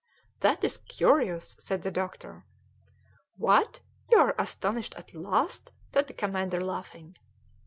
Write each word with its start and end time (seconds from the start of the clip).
"That 0.39 0.63
is 0.63 0.77
curious!" 0.77 1.55
said 1.59 1.83
the 1.83 1.91
doctor. 1.91 2.43
"What! 3.37 3.81
you 4.09 4.17
are 4.17 4.33
astonished 4.39 4.95
at 4.95 5.13
last!" 5.13 5.71
said 5.93 6.07
the 6.07 6.13
commander, 6.15 6.59
laughing. 6.63 7.17